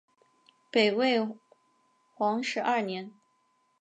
[0.71, 1.37] 北魏
[2.15, 3.13] 皇始二年。